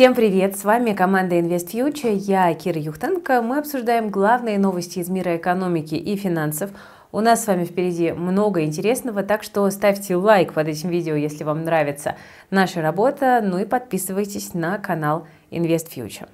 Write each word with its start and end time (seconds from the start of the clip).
Всем 0.00 0.14
привет! 0.14 0.56
С 0.56 0.64
вами 0.64 0.94
команда 0.94 1.36
Invest 1.38 1.72
Future. 1.72 2.14
Я 2.14 2.54
Кира 2.54 2.80
Юхтенко. 2.80 3.42
Мы 3.42 3.58
обсуждаем 3.58 4.08
главные 4.08 4.58
новости 4.58 4.98
из 4.98 5.10
мира 5.10 5.36
экономики 5.36 5.94
и 5.94 6.16
финансов. 6.16 6.70
У 7.12 7.20
нас 7.20 7.44
с 7.44 7.46
вами 7.46 7.66
впереди 7.66 8.12
много 8.12 8.64
интересного, 8.64 9.22
так 9.22 9.42
что 9.42 9.68
ставьте 9.68 10.16
лайк 10.16 10.54
под 10.54 10.68
этим 10.68 10.88
видео, 10.88 11.16
если 11.16 11.44
вам 11.44 11.64
нравится 11.66 12.16
наша 12.48 12.80
работа, 12.80 13.42
ну 13.44 13.58
и 13.58 13.66
подписывайтесь 13.66 14.54
на 14.54 14.78
канал 14.78 15.26
Invest 15.50 15.88
Future. 15.94 16.28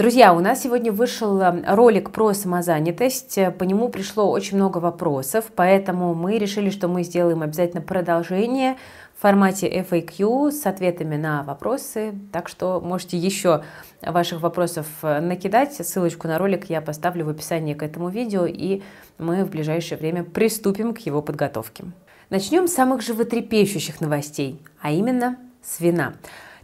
Друзья, 0.00 0.32
у 0.32 0.40
нас 0.40 0.62
сегодня 0.62 0.92
вышел 0.92 1.38
э, 1.42 1.74
ролик 1.74 2.10
про 2.10 2.32
самозанятость. 2.32 3.38
По 3.58 3.64
нему 3.64 3.90
пришло 3.90 4.30
очень 4.30 4.56
много 4.56 4.78
вопросов, 4.78 5.52
поэтому 5.54 6.14
мы 6.14 6.38
решили, 6.38 6.70
что 6.70 6.88
мы 6.88 7.02
сделаем 7.02 7.42
обязательно 7.42 7.82
продолжение 7.82 8.78
в 9.18 9.20
формате 9.20 9.68
FAQ 9.70 10.52
с 10.52 10.64
ответами 10.64 11.16
на 11.16 11.42
вопросы. 11.42 12.14
Так 12.32 12.48
что 12.48 12.80
можете 12.80 13.18
еще 13.18 13.62
ваших 14.00 14.40
вопросов 14.40 14.86
э, 15.02 15.20
накидать. 15.20 15.74
Ссылочку 15.74 16.28
на 16.28 16.38
ролик 16.38 16.70
я 16.70 16.80
поставлю 16.80 17.26
в 17.26 17.28
описании 17.28 17.74
к 17.74 17.82
этому 17.82 18.08
видео, 18.08 18.46
и 18.46 18.80
мы 19.18 19.44
в 19.44 19.50
ближайшее 19.50 19.98
время 19.98 20.24
приступим 20.24 20.94
к 20.94 21.00
его 21.00 21.20
подготовке. 21.20 21.84
Начнем 22.30 22.68
с 22.68 22.72
самых 22.72 23.02
животрепещущих 23.02 24.00
новостей, 24.00 24.62
а 24.80 24.92
именно 24.92 25.36
с 25.62 25.78
вина. 25.78 26.14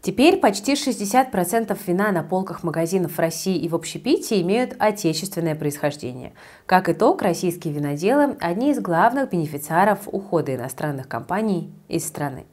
Теперь 0.03 0.39
почти 0.39 0.75
60% 0.75 1.77
вина 1.87 2.13
на 2.13 2.23
полках 2.23 2.63
магазинов 2.63 3.13
в 3.13 3.19
России 3.19 3.57
и 3.57 3.69
в 3.69 3.75
общепите 3.75 4.41
имеют 4.41 4.77
отечественное 4.79 5.55
происхождение. 5.55 6.33
Как 6.67 6.89
итог, 6.89 7.23
российские 7.23 7.75
виноделы– 7.75 8.37
одни 8.41 8.71
из 8.71 8.81
главных 8.81 9.31
бенефициаров 9.31 10.01
ухода 10.07 10.55
иностранных 10.55 11.09
компаний 11.09 11.73
из 11.89 12.07
страны. 12.07 12.47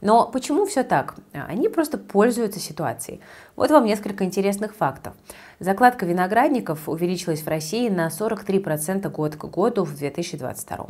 Но 0.00 0.26
почему 0.26 0.64
все 0.66 0.82
так? 0.82 1.16
Они 1.32 1.68
просто 1.68 1.98
пользуются 1.98 2.58
ситуацией. 2.58 3.20
Вот 3.56 3.70
вам 3.70 3.84
несколько 3.84 4.24
интересных 4.24 4.74
фактов. 4.74 5.14
Закладка 5.58 6.06
виноградников 6.06 6.88
увеличилась 6.88 7.42
в 7.42 7.48
России 7.48 7.88
на 7.88 8.08
43% 8.08 9.08
год 9.10 9.36
к 9.36 9.44
году 9.44 9.84
в 9.84 9.94
2022. 9.96 10.86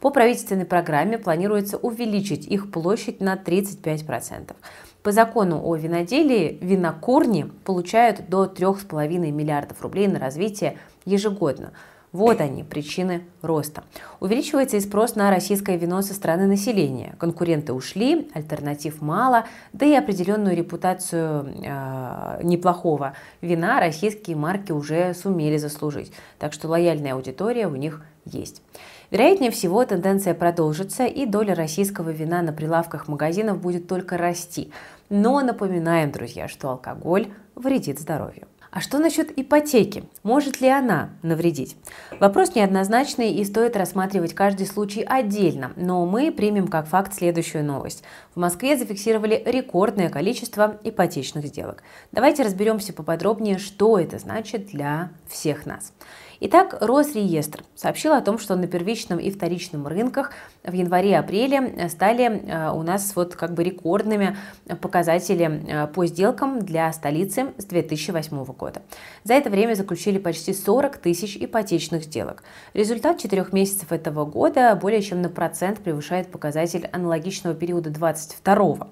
По 0.00 0.10
правительственной 0.10 0.64
программе 0.64 1.18
планируется 1.18 1.76
увеличить 1.76 2.46
их 2.46 2.70
площадь 2.70 3.20
на 3.20 3.34
35%. 3.34 4.54
По 5.02 5.12
закону 5.12 5.60
о 5.62 5.76
виноделии 5.76 6.58
винокурни 6.62 7.50
получают 7.64 8.30
до 8.30 8.46
3,5 8.46 9.30
миллиардов 9.30 9.82
рублей 9.82 10.08
на 10.08 10.18
развитие 10.18 10.78
ежегодно. 11.04 11.72
Вот 12.14 12.40
они, 12.40 12.62
причины 12.62 13.24
роста. 13.42 13.82
Увеличивается 14.20 14.76
и 14.76 14.80
спрос 14.80 15.16
на 15.16 15.32
российское 15.32 15.76
вино 15.76 16.00
со 16.00 16.14
стороны 16.14 16.46
населения. 16.46 17.16
Конкуренты 17.18 17.72
ушли, 17.72 18.30
альтернатив 18.34 19.02
мало, 19.02 19.46
да 19.72 19.84
и 19.84 19.94
определенную 19.94 20.56
репутацию 20.56 21.44
э, 21.44 22.40
неплохого 22.44 23.14
вина 23.40 23.80
российские 23.80 24.36
марки 24.36 24.70
уже 24.70 25.12
сумели 25.12 25.56
заслужить. 25.56 26.12
Так 26.38 26.52
что 26.52 26.68
лояльная 26.68 27.14
аудитория 27.14 27.66
у 27.66 27.74
них 27.74 28.00
есть. 28.24 28.62
Вероятнее 29.10 29.50
всего, 29.50 29.84
тенденция 29.84 30.34
продолжится, 30.34 31.06
и 31.06 31.26
доля 31.26 31.56
российского 31.56 32.10
вина 32.10 32.42
на 32.42 32.52
прилавках 32.52 33.08
магазинов 33.08 33.60
будет 33.60 33.88
только 33.88 34.16
расти. 34.18 34.70
Но 35.08 35.40
напоминаем, 35.40 36.12
друзья, 36.12 36.46
что 36.46 36.70
алкоголь 36.70 37.32
вредит 37.56 37.98
здоровью. 37.98 38.46
А 38.74 38.80
что 38.80 38.98
насчет 38.98 39.30
ипотеки? 39.38 40.02
Может 40.24 40.60
ли 40.60 40.68
она 40.68 41.10
навредить? 41.22 41.76
Вопрос 42.18 42.56
неоднозначный 42.56 43.30
и 43.30 43.44
стоит 43.44 43.76
рассматривать 43.76 44.34
каждый 44.34 44.66
случай 44.66 45.04
отдельно, 45.04 45.72
но 45.76 46.04
мы 46.06 46.32
примем 46.32 46.66
как 46.66 46.88
факт 46.88 47.14
следующую 47.14 47.64
новость. 47.64 48.02
В 48.34 48.40
Москве 48.40 48.76
зафиксировали 48.76 49.40
рекордное 49.46 50.10
количество 50.10 50.80
ипотечных 50.82 51.46
сделок. 51.46 51.84
Давайте 52.10 52.42
разберемся 52.42 52.92
поподробнее, 52.92 53.58
что 53.58 53.96
это 53.96 54.18
значит 54.18 54.66
для 54.66 55.10
всех 55.28 55.66
нас. 55.66 55.92
Итак, 56.40 56.76
Росреестр 56.80 57.62
сообщил 57.74 58.12
о 58.12 58.20
том, 58.20 58.38
что 58.38 58.56
на 58.56 58.66
первичном 58.66 59.18
и 59.18 59.30
вторичном 59.30 59.86
рынках 59.86 60.32
в 60.64 60.72
январе-апреле 60.72 61.88
стали 61.88 62.24
э, 62.24 62.70
у 62.72 62.82
нас 62.82 63.14
вот 63.14 63.36
как 63.36 63.54
бы 63.54 63.62
рекордными 63.62 64.36
показатели 64.80 65.62
э, 65.66 65.86
по 65.86 66.06
сделкам 66.06 66.60
для 66.60 66.92
столицы 66.92 67.52
с 67.58 67.64
2008 67.66 68.44
года. 68.44 68.82
За 69.22 69.34
это 69.34 69.48
время 69.48 69.74
заключили 69.74 70.18
почти 70.18 70.52
40 70.52 70.98
тысяч 70.98 71.36
ипотечных 71.36 72.04
сделок. 72.04 72.42
Результат 72.72 73.18
четырех 73.18 73.52
месяцев 73.52 73.92
этого 73.92 74.24
года 74.24 74.74
более 74.74 75.02
чем 75.02 75.22
на 75.22 75.28
процент 75.28 75.80
превышает 75.80 76.30
показатель 76.30 76.88
аналогичного 76.92 77.54
периода 77.54 77.90
2022 77.90 78.88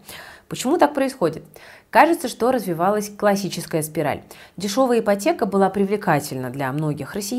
Почему 0.53 0.77
так 0.77 0.93
происходит? 0.93 1.45
Кажется, 1.89 2.29
что 2.29 2.53
развивалась 2.53 3.09
классическая 3.09 3.83
спираль. 3.83 4.21
Дешевая 4.59 5.01
ипотека 5.01 5.47
была 5.47 5.71
привлекательна 5.71 6.51
для 6.51 6.71
многих 6.73 7.15
россиян, 7.15 7.31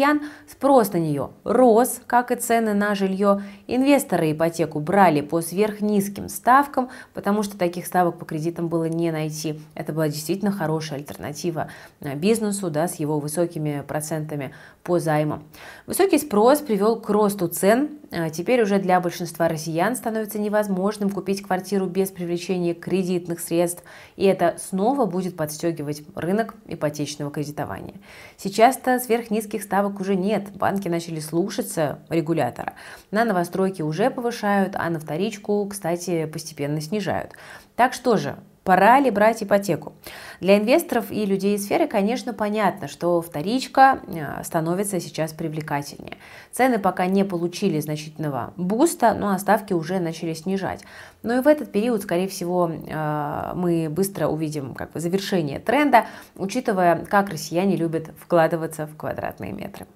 спрос 0.50 0.92
на 0.94 0.98
нее 0.98 1.30
рос, 1.44 2.02
как 2.08 2.32
и 2.32 2.36
цены 2.36 2.74
на 2.74 2.96
жилье. 2.96 3.44
Инвесторы 3.68 4.32
ипотеку 4.32 4.80
брали 4.80 5.22
по 5.22 5.42
сверхнизким 5.42 6.30
ставкам, 6.30 6.90
потому 7.14 7.44
что 7.44 7.58
таких 7.58 7.86
ставок 7.86 8.18
по 8.18 8.26
кредитам 8.26 8.68
было 8.68 8.86
не 8.86 9.12
найти. 9.12 9.60
Это 9.76 9.94
была 9.94 10.10
действительно 10.10 10.52
хорошая 10.52 11.00
альтернатива 11.00 11.70
бизнесу 12.16 12.70
да, 12.70 12.88
с 12.88 12.96
его 12.96 13.20
высокими 13.20 13.84
процентами 13.88 14.54
по 14.84 15.00
займам. 15.00 15.44
Высокий 15.88 16.20
спрос 16.20 16.60
привел 16.60 17.00
к 17.00 17.10
росту 17.10 17.48
цен. 17.48 17.90
А 18.16 18.30
теперь 18.30 18.62
уже 18.62 18.78
для 18.78 19.00
большинства 19.00 19.48
россиян 19.48 19.96
становится 19.96 20.38
невозможным 20.38 21.10
купить 21.10 21.42
квартиру 21.42 21.88
без 21.88 22.12
привлечения 22.12 22.76
кредитных 22.76 23.40
средств, 23.40 23.84
и 24.18 24.26
это 24.26 24.44
это 24.44 24.58
снова 24.60 25.06
будет 25.06 25.36
подстегивать 25.36 26.04
рынок 26.16 26.56
ипотечного 26.68 27.32
кредитования. 27.32 27.96
Сейчас-то 28.38 29.00
сверхнизких 29.00 29.64
ставок 29.64 30.00
уже 30.00 30.16
нет, 30.16 30.52
банки 30.56 30.88
начали 30.88 31.20
слушаться 31.20 32.00
регулятора. 32.10 32.74
На 33.12 33.24
новостройки 33.26 33.82
уже 33.82 34.10
повышают, 34.10 34.76
а 34.76 34.90
на 34.90 35.00
вторичку, 35.00 35.66
кстати, 35.70 36.26
постепенно 36.26 36.82
снижают. 36.82 37.32
Так 37.76 37.94
что 37.94 38.18
же, 38.18 38.36
Пора 38.64 39.00
ли 39.02 39.12
брать 39.12 39.44
ипотеку? 39.44 39.94
Для 40.40 40.58
инвесторов 40.58 41.12
и 41.12 41.26
людей 41.26 41.56
из 41.56 41.66
сферы, 41.66 41.86
конечно, 41.86 42.34
понятно, 42.34 42.88
что 42.88 43.22
вторичка 43.22 44.00
э, 44.08 44.42
становится 44.44 45.02
сейчас 45.02 45.34
привлекательнее. 45.34 46.18
Цены 46.52 46.80
пока 46.80 47.06
не 47.08 47.26
получили 47.26 47.82
значительного 47.82 48.54
буста, 48.56 49.14
но 49.14 49.38
ставки 49.38 49.74
уже 49.74 50.00
начали 50.00 50.34
снижать. 50.34 50.84
Но 51.24 51.36
и 51.36 51.42
в 51.42 51.48
этот 51.48 51.74
период, 51.74 52.04
скорее 52.04 52.30
всего, 52.30 52.72
э, 52.72 53.52
мы 53.54 53.90
быстро 53.90 54.28
увидим 54.28 54.76
как 54.76 54.94
бы 54.94 55.02
завершение 55.02 55.60
тренда, 55.60 56.06
учитывая, 56.38 57.04
как 57.06 57.30
россияне 57.30 57.76
любят 57.76 58.12
вкладываться 58.18 58.88
в 58.88 58.96
квадратные 58.96 59.52
метры. 59.52 59.88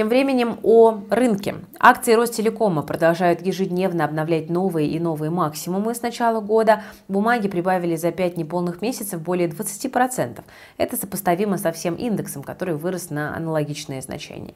Тем 0.00 0.08
временем 0.08 0.58
о 0.62 1.02
рынке. 1.10 1.56
Акции 1.78 2.14
Ростелекома 2.14 2.80
продолжают 2.80 3.44
ежедневно 3.44 4.06
обновлять 4.06 4.48
новые 4.48 4.88
и 4.88 4.98
новые 4.98 5.30
максимумы 5.30 5.94
с 5.94 6.00
начала 6.00 6.40
года. 6.40 6.84
Бумаги 7.08 7.48
прибавили 7.48 7.96
за 7.96 8.10
5 8.10 8.38
неполных 8.38 8.80
месяцев 8.80 9.20
более 9.20 9.48
20%. 9.48 10.42
Это 10.78 10.96
сопоставимо 10.96 11.58
со 11.58 11.70
всем 11.70 11.96
индексом, 11.96 12.42
который 12.42 12.76
вырос 12.76 13.10
на 13.10 13.36
аналогичные 13.36 14.00
значения. 14.00 14.54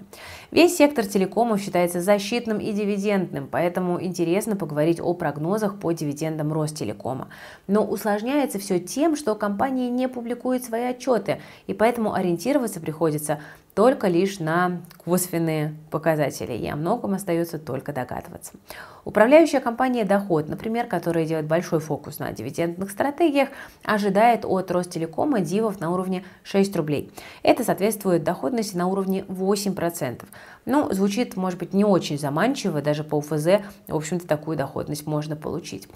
Весь 0.50 0.78
сектор 0.78 1.04
телекомов 1.04 1.60
считается 1.60 2.00
защитным 2.00 2.56
и 2.56 2.72
дивидендным, 2.72 3.46
поэтому 3.46 4.02
интересно 4.02 4.56
поговорить 4.56 4.98
о 4.98 5.12
прогнозах 5.12 5.78
по 5.78 5.92
дивидендам 5.92 6.54
Ростелекома. 6.54 7.28
Но 7.66 7.84
усложняется 7.84 8.58
все 8.58 8.80
тем, 8.80 9.14
что 9.14 9.34
компания 9.34 9.90
не 9.90 10.08
публикует 10.08 10.64
свои 10.64 10.84
отчеты, 10.84 11.42
и 11.66 11.74
поэтому 11.74 12.14
ориентироваться 12.14 12.80
приходится 12.80 13.40
только 13.74 14.06
лишь 14.08 14.38
на 14.38 14.82
косвенные 15.04 15.74
показатели, 15.90 16.52
и 16.52 16.66
о 16.68 16.76
многом 16.76 17.14
остается 17.14 17.58
только 17.58 17.92
догадываться. 17.92 18.52
Управляющая 19.04 19.60
компания 19.60 20.04
«Доход», 20.04 20.48
например, 20.48 20.86
которая 20.86 21.26
делает 21.26 21.46
большой 21.46 21.80
фокус 21.80 22.18
на 22.18 22.32
дивидендных 22.32 22.90
стратегиях, 22.90 23.48
ожидает 23.82 24.44
от 24.44 24.70
Ростелекома 24.70 25.40
дивов 25.40 25.80
на 25.80 25.90
уровне 25.90 26.24
6 26.44 26.76
рублей. 26.76 27.12
Это 27.42 27.64
соответствует 27.64 28.22
доходности 28.22 28.76
на 28.76 28.86
уровне 28.86 29.24
8%. 29.28 30.24
Ну, 30.66 30.92
звучит, 30.92 31.36
может 31.36 31.58
быть, 31.58 31.74
не 31.74 31.84
очень 31.84 32.18
заманчиво, 32.18 32.80
даже 32.80 33.04
по 33.04 33.16
УФЗ, 33.16 33.60
в 33.88 33.96
общем-то, 33.96 34.26
такую 34.26 34.56
доходность 34.56 35.06
можно 35.06 35.36
получить. 35.36 35.88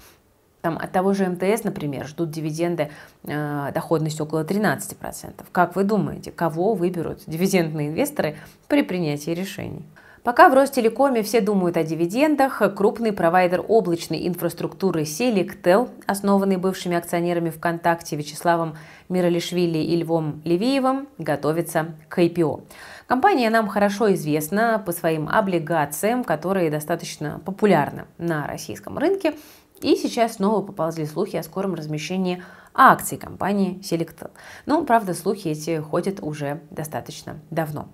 Там, 0.61 0.77
от 0.77 0.91
того 0.91 1.13
же 1.13 1.25
МТС, 1.25 1.63
например, 1.63 2.05
ждут 2.05 2.31
дивиденды 2.31 2.89
э, 3.23 3.71
доходностью 3.73 4.25
около 4.25 4.43
13%. 4.43 5.45
Как 5.51 5.75
вы 5.75 5.83
думаете, 5.83 6.31
кого 6.31 6.73
выберут 6.73 7.21
дивидендные 7.27 7.89
инвесторы 7.89 8.35
при 8.67 8.83
принятии 8.83 9.31
решений? 9.31 9.85
Пока 10.23 10.49
в 10.49 10.53
Ростелекоме 10.53 11.23
все 11.23 11.39
думают 11.39 11.77
о 11.77 11.83
дивидендах, 11.83 12.61
крупный 12.75 13.13
провайдер 13.13 13.63
облачной 13.65 14.27
инфраструктуры 14.27 15.03
Selectel, 15.03 15.89
основанный 16.07 16.57
бывшими 16.57 16.97
акционерами 16.97 17.49
ВКонтакте 17.49 18.17
Вячеславом 18.17 18.75
Миралишвили 19.07 19.77
и 19.77 19.95
Львом 19.95 20.41
Левиевым, 20.43 21.07
готовится 21.17 21.95
к 22.09 22.19
IPO. 22.19 22.63
Компания 23.07 23.49
нам 23.49 23.69
хорошо 23.69 24.13
известна 24.13 24.83
по 24.85 24.91
своим 24.91 25.29
облигациям, 25.29 26.25
которые 26.25 26.69
достаточно 26.69 27.41
популярны 27.45 28.03
на 28.17 28.45
российском 28.45 28.97
рынке 28.97 29.33
И 29.81 29.95
сейчас 29.95 30.35
снова 30.35 30.65
поползли 30.65 31.05
слухи 31.05 31.35
о 31.37 31.43
скором 31.43 31.73
размещении 31.73 32.43
акций 32.73 33.17
компании 33.17 33.79
Selectel. 33.81 34.31
Но, 34.65 34.83
правда, 34.83 35.13
слухи 35.13 35.49
эти 35.49 35.79
ходят 35.79 36.19
уже 36.21 36.61
достаточно 36.69 37.39
давно. 37.49 37.89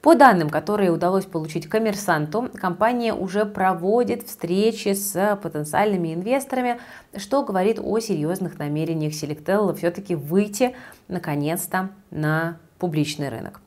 По 0.00 0.14
данным, 0.14 0.48
которые 0.48 0.92
удалось 0.92 1.24
получить 1.24 1.68
коммерсанту, 1.68 2.50
компания 2.54 3.12
уже 3.12 3.44
проводит 3.44 4.28
встречи 4.28 4.94
с 4.94 5.38
потенциальными 5.42 6.14
инвесторами, 6.14 6.78
что 7.16 7.42
говорит 7.42 7.80
о 7.80 7.98
серьезных 7.98 8.58
намерениях 8.58 9.12
Selectel 9.12 9.74
все-таки 9.74 10.14
выйти 10.14 10.76
наконец-то 11.08 11.90
на 12.10 12.58
публичный 12.78 13.28
рынок. 13.28 13.60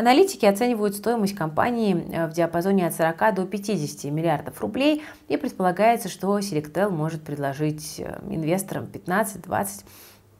Аналитики 0.00 0.46
оценивают 0.46 0.96
стоимость 0.96 1.34
компании 1.34 2.06
э, 2.10 2.26
в 2.26 2.32
диапазоне 2.32 2.86
от 2.86 2.94
40 2.94 3.34
до 3.34 3.44
50 3.44 4.10
миллиардов 4.10 4.58
рублей 4.62 5.02
и 5.28 5.36
предполагается, 5.36 6.08
что 6.08 6.38
Selectel 6.38 6.88
может 6.88 7.22
предложить 7.22 7.96
э, 7.98 8.18
инвесторам 8.30 8.86
15-20 8.90 9.84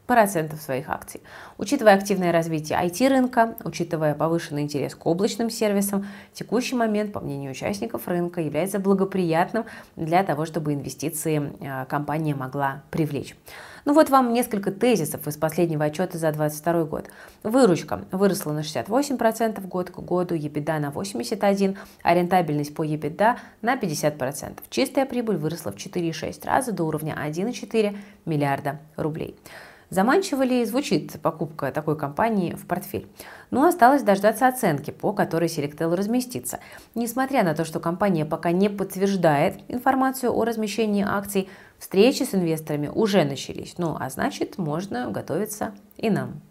процентов 0.06 0.62
своих 0.62 0.88
акций. 0.88 1.20
Учитывая 1.58 1.94
активное 1.96 2.32
развитие 2.32 2.78
IT-рынка, 2.82 3.54
учитывая 3.62 4.14
повышенный 4.14 4.62
интерес 4.62 4.94
к 4.94 5.04
облачным 5.04 5.50
сервисам, 5.50 6.06
текущий 6.32 6.74
момент, 6.74 7.12
по 7.12 7.20
мнению 7.20 7.50
участников 7.50 8.08
рынка, 8.08 8.40
является 8.40 8.78
благоприятным 8.78 9.66
для 9.94 10.22
того, 10.22 10.46
чтобы 10.46 10.72
инвестиции 10.72 11.52
э, 11.60 11.84
компания 11.84 12.34
могла 12.34 12.82
привлечь. 12.90 13.36
Ну 13.84 13.94
вот 13.94 14.10
вам 14.10 14.32
несколько 14.32 14.70
тезисов 14.70 15.26
из 15.26 15.36
последнего 15.36 15.84
отчета 15.84 16.18
за 16.18 16.32
2022 16.32 16.84
год. 16.84 17.10
Выручка 17.42 18.04
выросла 18.12 18.52
на 18.52 18.60
68% 18.60 19.66
год 19.66 19.90
к 19.90 19.98
году, 20.00 20.34
EBITDA 20.34 20.78
на 20.78 20.90
81%, 20.90 21.76
а 22.02 22.14
рентабельность 22.14 22.74
по 22.74 22.84
EBITDA 22.84 23.36
на 23.62 23.76
50%. 23.76 24.58
Чистая 24.68 25.06
прибыль 25.06 25.36
выросла 25.36 25.72
в 25.72 25.76
4,6 25.76 26.46
раза 26.46 26.72
до 26.72 26.84
уровня 26.84 27.16
1,4 27.18 27.96
миллиарда 28.26 28.80
рублей. 28.96 29.36
Заманчиво 29.90 30.44
ли 30.44 30.64
звучит 30.64 31.20
покупка 31.20 31.72
такой 31.72 31.98
компании 31.98 32.54
в 32.54 32.64
портфель? 32.64 33.08
Ну, 33.50 33.66
осталось 33.66 34.04
дождаться 34.04 34.46
оценки, 34.46 34.92
по 34.92 35.12
которой 35.12 35.48
Selectel 35.48 35.96
разместится. 35.96 36.60
Несмотря 36.94 37.42
на 37.42 37.54
то, 37.54 37.64
что 37.64 37.80
компания 37.80 38.24
пока 38.24 38.52
не 38.52 38.68
подтверждает 38.68 39.56
информацию 39.66 40.32
о 40.32 40.44
размещении 40.44 41.04
акций, 41.04 41.48
встречи 41.80 42.22
с 42.22 42.34
инвесторами 42.34 42.88
уже 42.94 43.24
начались. 43.24 43.74
Ну, 43.78 43.96
а 43.98 44.08
значит, 44.10 44.58
можно 44.58 45.10
готовиться 45.10 45.74
и 45.96 46.10
нам. 46.10 46.42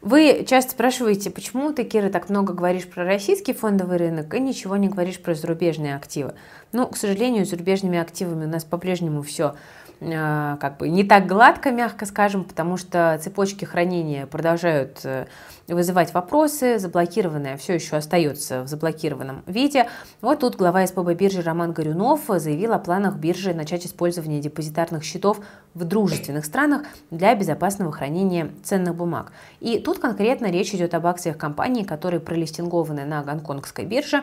Вы 0.00 0.44
часто 0.48 0.72
спрашиваете, 0.72 1.30
почему 1.30 1.72
ты, 1.72 1.82
Кира, 1.82 2.08
так 2.08 2.28
много 2.30 2.54
говоришь 2.54 2.86
про 2.88 3.04
российский 3.04 3.52
фондовый 3.52 3.96
рынок 3.96 4.32
и 4.32 4.40
ничего 4.40 4.76
не 4.76 4.88
говоришь 4.88 5.20
про 5.20 5.34
зарубежные 5.34 5.96
активы. 5.96 6.34
Ну, 6.70 6.86
к 6.86 6.96
сожалению, 6.96 7.44
с 7.44 7.50
зарубежными 7.50 7.98
активами 7.98 8.44
у 8.44 8.48
нас 8.48 8.64
по-прежнему 8.64 9.22
все 9.22 9.56
как 10.00 10.78
бы 10.78 10.88
не 10.88 11.02
так 11.02 11.26
гладко, 11.26 11.70
мягко 11.72 12.06
скажем, 12.06 12.44
потому 12.44 12.76
что 12.76 13.18
цепочки 13.20 13.64
хранения 13.64 14.26
продолжают 14.26 15.00
э, 15.02 15.26
вызывать 15.66 16.14
вопросы, 16.14 16.78
заблокированное 16.78 17.56
все 17.56 17.74
еще 17.74 17.96
остается 17.96 18.62
в 18.62 18.68
заблокированном 18.68 19.42
виде. 19.46 19.88
Вот 20.20 20.40
тут 20.40 20.56
глава 20.56 20.86
СПБ 20.86 21.14
биржи 21.14 21.42
Роман 21.42 21.72
Горюнов 21.72 22.20
заявил 22.28 22.74
о 22.74 22.78
планах 22.78 23.16
биржи 23.16 23.52
начать 23.54 23.86
использование 23.86 24.40
депозитарных 24.40 25.02
счетов 25.02 25.40
в 25.74 25.84
дружественных 25.84 26.44
странах 26.44 26.82
для 27.10 27.34
безопасного 27.34 27.90
хранения 27.90 28.50
ценных 28.62 28.94
бумаг. 28.94 29.32
И 29.58 29.80
тут 29.80 29.98
конкретно 29.98 30.46
речь 30.46 30.72
идет 30.74 30.94
об 30.94 31.06
акциях 31.06 31.36
компаний, 31.36 31.84
которые 31.84 32.20
пролистингованы 32.20 33.04
на 33.04 33.22
гонконгской 33.22 33.84
бирже 33.84 34.22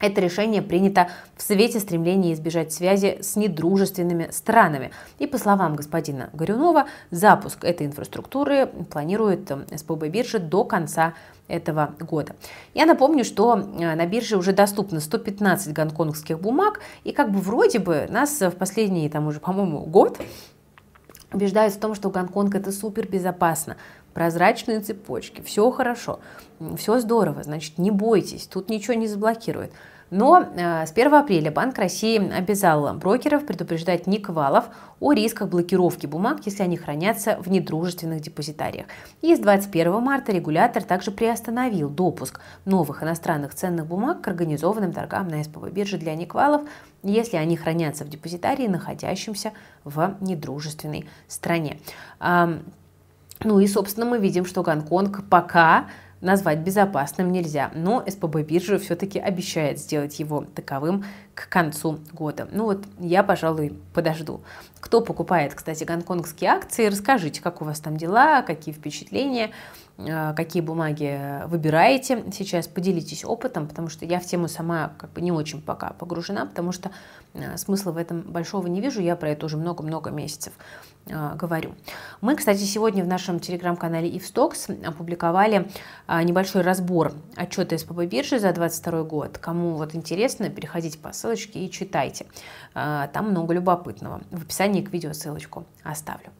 это 0.00 0.20
решение 0.20 0.62
принято 0.62 1.08
в 1.36 1.42
свете 1.42 1.78
стремления 1.78 2.32
избежать 2.32 2.72
связи 2.72 3.18
с 3.20 3.36
недружественными 3.36 4.28
странами. 4.32 4.90
И 5.18 5.26
по 5.26 5.38
словам 5.38 5.76
господина 5.76 6.30
Горюнова, 6.32 6.86
запуск 7.10 7.64
этой 7.64 7.86
инфраструктуры 7.86 8.66
планирует 8.66 9.50
э, 9.50 9.76
СПБ 9.76 10.08
биржи 10.08 10.38
до 10.38 10.64
конца 10.64 11.14
этого 11.48 11.94
года. 12.00 12.34
Я 12.74 12.86
напомню, 12.86 13.24
что 13.24 13.56
э, 13.56 13.94
на 13.94 14.06
бирже 14.06 14.38
уже 14.38 14.52
доступно 14.52 15.00
115 15.00 15.74
гонконгских 15.74 16.40
бумаг, 16.40 16.80
и 17.04 17.12
как 17.12 17.30
бы 17.30 17.38
вроде 17.38 17.78
бы 17.78 18.06
нас 18.08 18.40
в 18.40 18.52
последний, 18.52 19.08
там 19.08 19.26
уже, 19.26 19.40
по-моему, 19.40 19.80
год 19.80 20.18
убеждают 21.32 21.74
в 21.74 21.78
том, 21.78 21.94
что 21.94 22.10
Гонконг 22.10 22.54
это 22.54 22.72
супер 22.72 23.06
безопасно, 23.06 23.76
прозрачные 24.14 24.80
цепочки, 24.80 25.40
все 25.42 25.70
хорошо, 25.70 26.20
все 26.76 26.98
здорово, 27.00 27.42
значит, 27.42 27.78
не 27.78 27.90
бойтесь, 27.90 28.46
тут 28.46 28.68
ничего 28.68 28.94
не 28.94 29.06
заблокирует. 29.06 29.72
Но 30.10 30.42
э, 30.42 30.86
с 30.86 30.90
1 30.90 31.14
апреля 31.14 31.50
Банк 31.52 31.78
России 31.78 32.18
обязал 32.32 32.92
брокеров 32.94 33.46
предупреждать 33.46 34.06
ник 34.06 34.28
валов 34.28 34.66
о 34.98 35.12
рисках 35.12 35.48
блокировки 35.48 36.06
бумаг, 36.06 36.40
если 36.44 36.62
они 36.62 36.76
хранятся 36.76 37.38
в 37.40 37.48
недружественных 37.48 38.20
депозитариях. 38.20 38.86
И 39.22 39.34
с 39.34 39.38
21 39.38 40.02
марта 40.02 40.32
регулятор 40.32 40.82
также 40.82 41.12
приостановил 41.12 41.88
допуск 41.88 42.40
новых 42.64 43.02
иностранных 43.02 43.54
ценных 43.54 43.86
бумаг 43.86 44.20
к 44.20 44.28
организованным 44.28 44.92
торгам 44.92 45.28
на 45.28 45.42
СПБ 45.42 45.70
бирже 45.70 45.96
для 45.96 46.14
никвалов, 46.16 46.62
если 47.02 47.36
они 47.36 47.56
хранятся 47.56 48.04
в 48.04 48.08
депозитарии, 48.08 48.66
находящемся 48.66 49.52
в 49.84 50.16
недружественной 50.20 51.08
стране. 51.28 51.78
Ну 53.42 53.58
и, 53.58 53.66
собственно, 53.66 54.04
мы 54.04 54.18
видим, 54.18 54.44
что 54.44 54.62
Гонконг 54.62 55.28
пока 55.30 55.86
назвать 56.20 56.58
безопасным 56.58 57.32
нельзя, 57.32 57.70
но 57.74 58.04
СПБ 58.06 58.42
биржа 58.42 58.78
все-таки 58.78 59.18
обещает 59.18 59.78
сделать 59.78 60.18
его 60.20 60.44
таковым 60.54 61.04
к 61.34 61.48
концу 61.48 62.00
года. 62.12 62.46
Ну 62.52 62.64
вот 62.64 62.84
я, 62.98 63.22
пожалуй, 63.22 63.72
подожду. 63.94 64.42
Кто 64.80 65.00
покупает, 65.00 65.54
кстати, 65.54 65.84
гонконгские 65.84 66.50
акции, 66.50 66.86
расскажите, 66.86 67.40
как 67.40 67.62
у 67.62 67.64
вас 67.64 67.80
там 67.80 67.96
дела, 67.96 68.42
какие 68.42 68.74
впечатления, 68.74 69.52
какие 70.36 70.62
бумаги 70.62 71.46
выбираете 71.46 72.24
сейчас, 72.32 72.68
поделитесь 72.68 73.24
опытом, 73.24 73.66
потому 73.66 73.88
что 73.88 74.04
я 74.04 74.20
в 74.20 74.24
тему 74.24 74.48
сама 74.48 74.92
как 74.98 75.10
бы 75.12 75.20
не 75.20 75.32
очень 75.32 75.60
пока 75.60 75.90
погружена, 75.90 76.46
потому 76.46 76.72
что 76.72 76.90
э, 77.34 77.56
смысла 77.56 77.92
в 77.92 77.96
этом 77.96 78.22
большого 78.22 78.66
не 78.66 78.80
вижу, 78.80 79.00
я 79.00 79.16
про 79.16 79.30
это 79.30 79.46
уже 79.46 79.56
много-много 79.56 80.10
месяцев 80.10 80.52
э, 81.06 81.34
говорю. 81.36 81.74
Мы, 82.20 82.36
кстати, 82.36 82.62
сегодня 82.62 83.04
в 83.04 83.08
нашем 83.08 83.40
телеграм-канале 83.40 84.10
Ivstox 84.10 84.86
опубликовали 84.86 85.70
небольшой 86.08 86.62
разбор 86.62 87.12
отчета 87.36 87.76
СПБ 87.76 88.06
биржи 88.06 88.38
за 88.38 88.52
2022 88.52 89.02
год. 89.04 89.38
Кому 89.38 89.74
вот 89.74 89.94
интересно, 89.94 90.50
переходите 90.50 90.98
по 90.98 91.12
ссылочке 91.12 91.64
и 91.64 91.70
читайте. 91.70 92.26
Там 92.74 93.30
много 93.30 93.54
любопытного. 93.54 94.22
В 94.30 94.42
описании 94.42 94.82
к 94.82 94.92
видео 94.92 95.12
ссылочку 95.12 95.66
оставлю. 95.82 96.30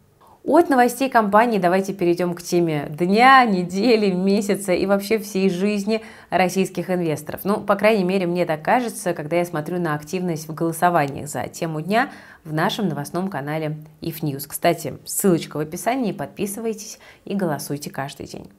От 0.42 0.70
новостей 0.70 1.10
компании 1.10 1.58
давайте 1.58 1.92
перейдем 1.92 2.34
к 2.34 2.40
теме 2.40 2.86
дня, 2.88 3.44
недели, 3.44 4.10
месяца 4.10 4.72
и 4.72 4.86
вообще 4.86 5.18
всей 5.18 5.50
жизни 5.50 6.02
российских 6.30 6.88
инвесторов. 6.88 7.42
Ну, 7.44 7.60
по 7.60 7.76
крайней 7.76 8.04
мере, 8.04 8.26
мне 8.26 8.46
так 8.46 8.62
кажется, 8.62 9.12
когда 9.12 9.36
я 9.36 9.44
смотрю 9.44 9.78
на 9.78 9.94
активность 9.94 10.48
в 10.48 10.54
голосованиях 10.54 11.28
за 11.28 11.46
тему 11.48 11.82
дня 11.82 12.08
в 12.44 12.52
нашем 12.52 12.88
новостном 12.88 13.28
канале 13.28 13.76
If 14.00 14.20
News. 14.22 14.46
Кстати, 14.46 14.98
ссылочка 15.04 15.56
в 15.56 15.60
описании, 15.60 16.12
подписывайтесь 16.12 16.98
и 17.24 17.34
голосуйте 17.34 17.90
каждый 17.90 18.26
день. 18.26 18.50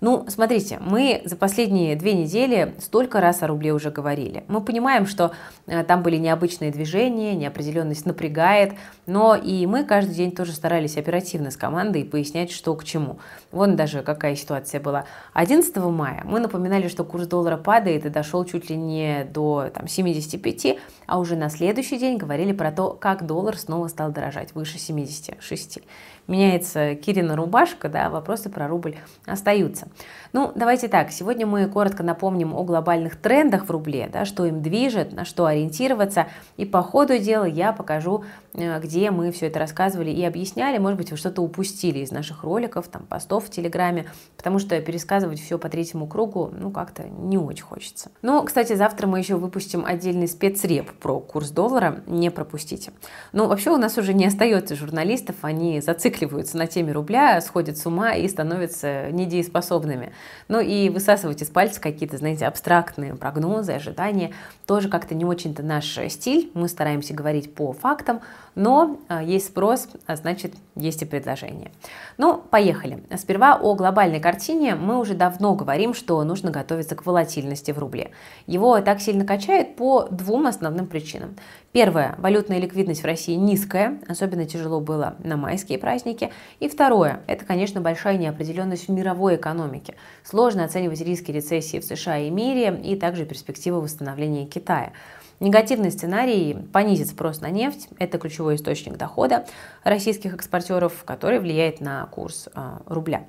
Ну, 0.00 0.24
смотрите, 0.28 0.78
мы 0.80 1.22
за 1.24 1.34
последние 1.34 1.96
две 1.96 2.14
недели 2.14 2.74
столько 2.78 3.20
раз 3.20 3.42
о 3.42 3.48
рубле 3.48 3.72
уже 3.72 3.90
говорили. 3.90 4.44
Мы 4.46 4.60
понимаем, 4.60 5.06
что 5.06 5.32
э, 5.66 5.82
там 5.82 6.04
были 6.04 6.16
необычные 6.16 6.70
движения, 6.70 7.34
неопределенность 7.34 8.06
напрягает, 8.06 8.74
но 9.06 9.34
и 9.34 9.66
мы 9.66 9.82
каждый 9.82 10.14
день 10.14 10.30
тоже 10.30 10.52
старались 10.52 10.96
оперативно 10.96 11.50
с 11.50 11.56
командой 11.56 12.04
пояснять, 12.04 12.52
что 12.52 12.76
к 12.76 12.84
чему. 12.84 13.18
Вон 13.50 13.74
даже 13.74 14.02
какая 14.02 14.36
ситуация 14.36 14.80
была. 14.80 15.04
11 15.32 15.76
мая 15.76 16.22
мы 16.24 16.38
напоминали, 16.38 16.86
что 16.86 17.02
курс 17.02 17.26
доллара 17.26 17.56
падает 17.56 18.06
и 18.06 18.08
дошел 18.08 18.44
чуть 18.44 18.70
ли 18.70 18.76
не 18.76 19.24
до 19.24 19.68
там, 19.74 19.88
75, 19.88 20.78
а 21.08 21.18
уже 21.18 21.36
на 21.36 21.48
следующий 21.48 21.98
день 21.98 22.18
говорили 22.18 22.52
про 22.52 22.70
то, 22.70 22.90
как 22.90 23.26
доллар 23.26 23.56
снова 23.58 23.88
стал 23.88 24.12
дорожать, 24.12 24.54
выше 24.54 24.78
76 24.78 25.80
меняется 26.28 26.94
Кирина 26.94 27.34
рубашка, 27.34 27.88
да, 27.88 28.10
вопросы 28.10 28.50
про 28.50 28.68
рубль 28.68 28.96
остаются. 29.26 29.88
Ну, 30.32 30.52
давайте 30.54 30.88
так, 30.88 31.10
сегодня 31.10 31.46
мы 31.46 31.66
коротко 31.66 32.02
напомним 32.02 32.54
о 32.54 32.62
глобальных 32.64 33.16
трендах 33.16 33.64
в 33.64 33.70
рубле, 33.70 34.08
да, 34.12 34.26
что 34.26 34.44
им 34.44 34.62
движет, 34.62 35.12
на 35.12 35.24
что 35.24 35.46
ориентироваться, 35.46 36.26
и 36.58 36.66
по 36.66 36.82
ходу 36.82 37.18
дела 37.18 37.44
я 37.44 37.72
покажу, 37.72 38.24
э, 38.52 38.78
где 38.80 39.10
мы 39.10 39.32
все 39.32 39.46
это 39.46 39.58
рассказывали 39.58 40.10
и 40.10 40.22
объясняли, 40.22 40.76
может 40.76 40.98
быть, 40.98 41.10
вы 41.10 41.16
что-то 41.16 41.40
упустили 41.40 42.00
из 42.00 42.10
наших 42.10 42.44
роликов, 42.44 42.88
там, 42.88 43.06
постов 43.06 43.46
в 43.46 43.50
Телеграме, 43.50 44.06
потому 44.36 44.58
что 44.58 44.78
пересказывать 44.82 45.40
все 45.40 45.58
по 45.58 45.70
третьему 45.70 46.06
кругу, 46.06 46.50
ну, 46.52 46.70
как-то 46.70 47.04
не 47.08 47.38
очень 47.38 47.64
хочется. 47.64 48.10
Ну, 48.20 48.42
кстати, 48.42 48.74
завтра 48.74 49.06
мы 49.06 49.18
еще 49.18 49.36
выпустим 49.36 49.86
отдельный 49.86 50.28
спецреп 50.28 50.92
про 50.92 51.20
курс 51.20 51.50
доллара, 51.50 52.02
не 52.06 52.30
пропустите. 52.30 52.92
Ну, 53.32 53.46
вообще 53.46 53.70
у 53.70 53.78
нас 53.78 53.96
уже 53.96 54.12
не 54.12 54.26
остается 54.26 54.76
журналистов, 54.76 55.36
они 55.40 55.80
зацикливаются 56.18 56.56
на 56.56 56.66
теме 56.66 56.92
рубля, 56.92 57.40
сходят 57.40 57.78
с 57.78 57.86
ума 57.86 58.14
и 58.14 58.28
становятся 58.28 59.10
недееспособными. 59.10 60.12
Ну 60.48 60.60
и 60.60 60.88
высасывать 60.88 61.42
из 61.42 61.48
пальца 61.48 61.80
какие-то, 61.80 62.16
знаете, 62.16 62.46
абстрактные 62.46 63.14
прогнозы, 63.14 63.72
ожидания, 63.72 64.32
тоже 64.68 64.90
как-то 64.90 65.14
не 65.14 65.24
очень-то 65.24 65.62
наш 65.62 65.98
стиль. 66.10 66.50
Мы 66.52 66.68
стараемся 66.68 67.14
говорить 67.14 67.54
по 67.54 67.72
фактам, 67.72 68.20
Но 68.54 68.98
а, 69.08 69.22
есть 69.22 69.46
спрос, 69.46 69.88
а 70.06 70.14
значит 70.14 70.52
есть 70.76 71.00
и 71.00 71.06
предложение. 71.06 71.70
Ну, 72.18 72.36
поехали. 72.36 73.02
Сперва 73.16 73.56
о 73.56 73.74
глобальной 73.74 74.20
картине. 74.20 74.74
Мы 74.74 74.98
уже 74.98 75.14
давно 75.14 75.54
говорим, 75.54 75.94
что 75.94 76.22
нужно 76.22 76.50
готовиться 76.50 76.96
к 76.96 77.06
волатильности 77.06 77.70
в 77.70 77.78
рубле. 77.78 78.10
Его 78.46 78.78
так 78.82 79.00
сильно 79.00 79.24
качает 79.24 79.76
по 79.76 80.06
двум 80.10 80.46
основным 80.46 80.86
причинам. 80.86 81.36
Первое. 81.72 82.16
Валютная 82.18 82.58
ликвидность 82.58 83.02
в 83.02 83.06
России 83.06 83.34
низкая, 83.34 84.00
особенно 84.08 84.46
тяжело 84.46 84.80
было 84.80 85.16
на 85.22 85.36
майские 85.36 85.78
праздники. 85.78 86.32
И 86.60 86.68
второе. 86.68 87.20
Это, 87.26 87.44
конечно, 87.44 87.80
большая 87.80 88.18
неопределенность 88.18 88.88
в 88.88 88.90
мировой 88.90 89.36
экономике. 89.36 89.94
Сложно 90.24 90.64
оценивать 90.64 91.00
риски 91.00 91.30
рецессии 91.30 91.78
в 91.78 91.84
США 91.84 92.18
и 92.18 92.30
мире, 92.30 92.80
и 92.82 92.96
также 92.96 93.24
перспективы 93.24 93.80
восстановления 93.80 94.46
Китая. 94.58 94.92
Негативный 95.38 95.92
сценарий 95.92 96.56
понизит 96.72 97.08
спрос 97.08 97.40
на 97.40 97.50
нефть. 97.50 97.88
Это 98.00 98.18
ключевой 98.18 98.56
источник 98.56 98.96
дохода 98.96 99.46
российских 99.84 100.34
экспортеров, 100.34 101.04
который 101.04 101.38
влияет 101.38 101.80
на 101.80 102.06
курс 102.06 102.48
а, 102.54 102.82
рубля. 102.86 103.24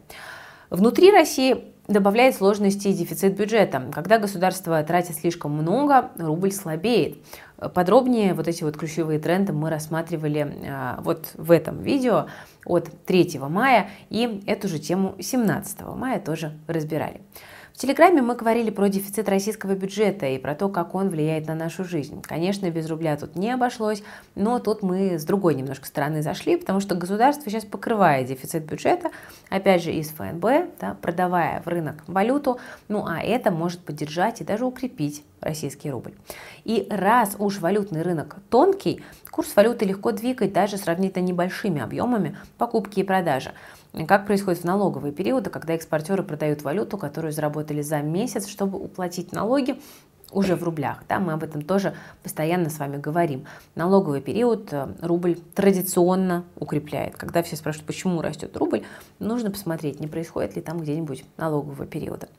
Внутри 0.72 1.12
России 1.12 1.66
добавляет 1.88 2.36
сложности 2.36 2.92
дефицит 2.94 3.38
бюджета. 3.38 3.92
Когда 3.94 4.18
государство 4.18 4.82
тратит 4.84 5.18
слишком 5.18 5.52
много, 5.52 6.10
рубль 6.18 6.52
слабеет. 6.52 7.18
Подробнее 7.76 8.34
вот 8.34 8.48
эти 8.48 8.64
вот 8.64 8.76
ключевые 8.76 9.20
тренды 9.20 9.54
мы 9.54 9.70
рассматривали 9.70 10.66
а, 10.68 11.00
вот 11.04 11.30
в 11.36 11.52
этом 11.52 11.84
видео 11.84 12.26
от 12.66 12.90
3 13.06 13.40
мая 13.50 13.90
и 14.10 14.44
эту 14.48 14.68
же 14.68 14.80
тему 14.80 15.16
17 15.20 15.82
мая 15.96 16.20
тоже 16.20 16.54
разбирали. 16.66 17.22
В 17.74 17.78
Телеграме 17.78 18.22
мы 18.22 18.36
говорили 18.36 18.72
про 18.72 18.90
дефицит 18.90 19.30
российского 19.30 19.74
бюджета 19.74 20.26
и 20.26 20.38
про 20.38 20.56
то, 20.56 20.70
как 20.70 20.96
он 20.96 21.10
влияет 21.10 21.48
на 21.48 21.56
нашу 21.56 21.86
жизнь. 21.86 22.22
Конечно, 22.22 22.70
без 22.70 22.90
рубля 22.90 23.16
тут 23.16 23.36
не 23.36 23.52
обошлось, 23.52 24.04
но 24.36 24.60
тут 24.60 24.82
мы 24.82 25.18
с 25.18 25.24
другой 25.24 25.56
немножко 25.56 25.86
стороны 25.86 26.22
зашли, 26.22 26.58
потому 26.58 26.80
что 26.80 26.96
государство 26.96 27.50
сейчас 27.50 27.64
покрывает 27.64 28.28
дефицит 28.28 28.66
бюджета, 28.66 29.12
опять 29.50 29.84
же, 29.84 29.92
из 29.94 30.10
ФНБ, 30.10 30.44
да, 30.80 30.98
продавая 31.02 31.62
в 31.62 31.68
рынок 31.68 32.04
валюту, 32.08 32.60
ну 32.90 33.06
а 33.08 33.22
это 33.22 33.52
может 33.52 33.80
поддержать 33.80 34.42
и 34.42 34.44
даже 34.44 34.66
укрепить 34.66 35.24
российский 35.40 35.90
рубль. 35.90 36.14
И 36.66 36.88
раз 36.90 37.36
уж 37.40 37.60
валютный 37.60 38.02
рынок 38.02 38.38
тонкий, 38.50 39.02
курс 39.32 39.56
валюты 39.56 39.86
легко 39.86 40.12
двигать 40.12 40.54
даже 40.54 40.78
сравнительно 40.78 41.24
небольшими 41.24 41.82
объемами 41.82 42.38
покупки 42.58 43.00
и 43.00 43.04
продажи. 43.04 43.54
Как 44.08 44.28
происходит 44.28 44.62
в 44.62 44.66
налоговые 44.66 45.12
периоды, 45.12 45.50
когда 45.50 45.74
экспортеры 45.74 46.24
продают 46.24 46.62
валюту, 46.62 46.98
которую 46.98 47.32
заработали 47.32 47.82
за 47.82 48.02
месяц, 48.02 48.48
чтобы 48.48 48.78
уплатить 48.78 49.32
налоги 49.32 49.80
уже 50.32 50.56
в 50.56 50.64
рублях. 50.64 51.04
Да, 51.08 51.20
мы 51.20 51.34
об 51.34 51.44
этом 51.44 51.62
тоже 51.62 51.96
постоянно 52.24 52.70
с 52.70 52.80
вами 52.80 52.98
говорим. 52.98 53.46
Налоговый 53.76 54.22
период 54.22 54.72
э, 54.72 54.88
рубль 55.02 55.38
традиционно 55.56 56.44
укрепляет. 56.56 57.16
Когда 57.16 57.42
все 57.42 57.56
спрашивают, 57.56 57.88
почему 57.88 58.22
растет 58.22 58.56
рубль, 58.58 58.84
нужно 59.20 59.50
посмотреть, 59.52 60.00
не 60.00 60.08
происходит 60.08 60.56
ли 60.56 60.62
там 60.62 60.80
где-нибудь 60.80 61.26
налогового 61.38 61.86
периода. 61.86 62.30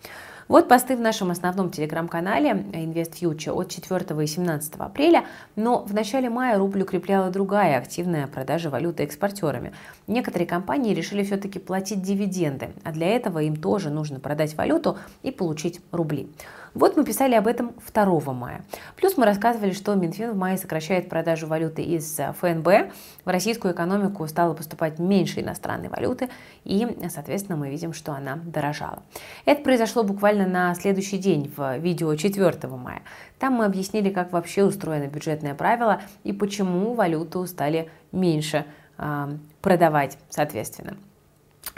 Вот 0.51 0.67
посты 0.67 0.97
в 0.97 1.01
нашем 1.01 1.31
основном 1.31 1.71
телеграм-канале 1.71 2.51
Invest 2.73 3.21
Future 3.21 3.53
от 3.53 3.71
4 3.71 4.21
и 4.21 4.27
17 4.27 4.75
апреля, 4.79 5.25
но 5.55 5.85
в 5.85 5.95
начале 5.95 6.29
мая 6.29 6.59
рубль 6.59 6.83
укрепляла 6.83 7.31
другая 7.31 7.79
активная 7.79 8.27
продажа 8.27 8.69
валюты 8.69 9.05
экспортерами. 9.05 9.73
Некоторые 10.09 10.49
компании 10.49 10.93
решили 10.93 11.23
все-таки 11.23 11.61
платить 11.61 12.03
дивиденды, 12.03 12.71
а 12.83 12.91
для 12.91 13.07
этого 13.07 13.39
им 13.39 13.55
тоже 13.55 13.91
нужно 13.91 14.19
продать 14.19 14.57
валюту 14.57 14.99
и 15.23 15.31
получить 15.31 15.81
рубли. 15.93 16.29
Вот 16.75 16.97
мы 16.97 17.05
писали 17.05 17.35
об 17.35 17.47
этом 17.47 17.75
2 17.93 18.33
мая. 18.33 18.65
Плюс 18.97 19.17
мы 19.17 19.25
рассказывали, 19.25 19.73
что 19.73 19.95
Минфин 19.95 20.33
в 20.33 20.37
мае 20.37 20.57
сокращает 20.57 21.09
продажу 21.09 21.47
валюты 21.47 21.83
из 21.83 22.17
ФНБ. 22.17 22.93
В 23.25 23.29
российскую 23.29 23.75
экономику 23.75 24.27
стало 24.29 24.55
поступать 24.55 24.99
меньше 24.99 25.41
иностранной 25.41 25.89
валюты, 25.89 26.31
и, 26.65 26.87
соответственно, 27.09 27.57
мы 27.57 27.71
видим, 27.71 27.93
что 27.93 28.13
она 28.13 28.37
дорожала. 28.37 29.03
Это 29.45 29.63
произошло 29.63 30.05
буквально 30.05 30.47
на 30.47 30.75
следующий 30.75 31.19
день 31.19 31.53
в 31.57 31.79
видео 31.79 32.15
4 32.15 32.69
мая. 32.77 33.03
Там 33.39 33.55
мы 33.55 33.65
объяснили, 33.65 34.11
как 34.11 34.33
вообще 34.33 34.65
устроено 34.65 35.09
бюджетное 35.09 35.55
правило 35.55 36.01
и 36.25 36.33
почему 36.33 36.95
валюту 36.95 37.47
стали 37.47 37.91
меньше 38.13 38.65
э, 38.99 39.29
продавать, 39.61 40.19
соответственно. 40.29 40.97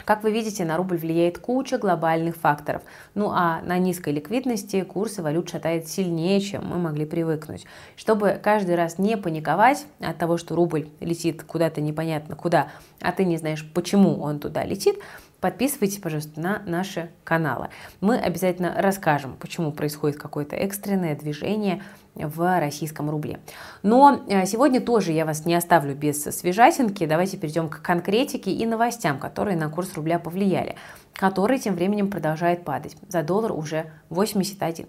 Как 0.05 0.23
вы 0.23 0.31
видите, 0.31 0.65
на 0.65 0.77
рубль 0.77 0.97
влияет 0.97 1.37
куча 1.39 1.77
глобальных 1.77 2.35
факторов. 2.35 2.81
Ну 3.15 3.29
а 3.31 3.61
на 3.61 3.77
низкой 3.77 4.13
ликвидности 4.13 4.81
курсы 4.83 5.21
валют 5.21 5.49
шатает 5.49 5.87
сильнее, 5.87 6.41
чем 6.41 6.65
мы 6.65 6.77
могли 6.77 7.05
привыкнуть. 7.05 7.65
Чтобы 7.95 8.39
каждый 8.43 8.75
раз 8.75 8.97
не 8.97 9.15
паниковать 9.17 9.85
от 9.99 10.17
того, 10.17 10.37
что 10.37 10.55
рубль 10.55 10.89
летит 10.99 11.43
куда-то 11.43 11.79
непонятно 11.81 12.35
куда, 12.35 12.69
а 12.99 13.11
ты 13.11 13.23
не 13.23 13.37
знаешь, 13.37 13.65
почему 13.73 14.21
он 14.21 14.39
туда 14.39 14.65
летит, 14.65 14.97
подписывайтесь, 15.43 15.97
пожалуйста, 15.97 16.39
на 16.39 16.63
наши 16.65 17.11
каналы. 17.25 17.67
Мы 17.99 18.17
обязательно 18.17 18.75
расскажем, 18.77 19.35
почему 19.37 19.73
происходит 19.73 20.17
какое-то 20.17 20.55
экстренное 20.55 21.17
движение 21.17 21.83
в 22.15 22.59
российском 22.61 23.09
рубле. 23.09 23.41
Но 23.81 24.23
э, 24.29 24.45
сегодня 24.45 24.79
тоже 24.79 25.11
я 25.11 25.25
вас 25.25 25.45
не 25.45 25.53
оставлю 25.53 25.95
без 25.95 26.23
свежатинки. 26.23 27.05
Давайте 27.05 27.35
перейдем 27.35 27.67
к 27.67 27.81
конкретике 27.81 28.51
и 28.51 28.65
новостям, 28.65 29.19
которые 29.19 29.57
на 29.57 29.67
курс 29.67 29.93
рубля 29.95 30.17
повлияли, 30.17 30.75
который 31.13 31.59
тем 31.59 31.75
временем 31.75 32.09
продолжает 32.09 32.63
падать. 32.63 32.95
За 33.09 33.21
доллар 33.21 33.51
уже 33.51 33.91
81. 34.11 34.87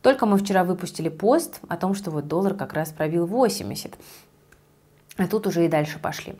Только 0.00 0.26
мы 0.26 0.36
вчера 0.36 0.64
выпустили 0.64 1.10
пост 1.10 1.60
о 1.68 1.76
том, 1.76 1.94
что 1.94 2.10
вот 2.10 2.26
доллар 2.26 2.54
как 2.54 2.72
раз 2.72 2.90
пробил 2.90 3.24
80. 3.24 3.94
А 5.18 5.26
тут 5.26 5.46
уже 5.46 5.66
и 5.66 5.68
дальше 5.68 5.98
пошли. 5.98 6.34